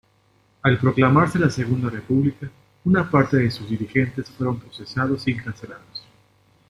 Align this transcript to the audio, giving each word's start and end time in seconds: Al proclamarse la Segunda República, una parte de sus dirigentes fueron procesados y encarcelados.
Al 0.63 0.79
proclamarse 0.79 1.37
la 1.37 1.51
Segunda 1.51 1.87
República, 1.87 2.49
una 2.85 3.07
parte 3.07 3.37
de 3.37 3.51
sus 3.51 3.69
dirigentes 3.69 4.31
fueron 4.31 4.59
procesados 4.59 5.27
y 5.27 5.31
encarcelados. 5.33 6.01